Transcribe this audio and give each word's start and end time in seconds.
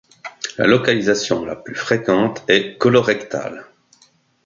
La 0.57 0.65
localisation 0.65 1.45
la 1.45 1.55
plus 1.55 1.75
fréquente 1.75 2.43
est 2.47 2.75
colorectale. 2.79 3.67